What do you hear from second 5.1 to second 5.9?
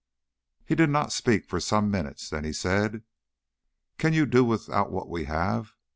have?"